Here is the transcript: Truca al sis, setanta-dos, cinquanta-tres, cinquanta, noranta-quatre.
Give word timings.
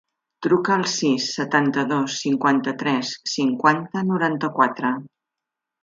Truca 0.45 0.71
al 0.75 0.85
sis, 0.93 1.27
setanta-dos, 1.35 2.15
cinquanta-tres, 2.23 3.13
cinquanta, 3.35 4.07
noranta-quatre. 4.13 4.97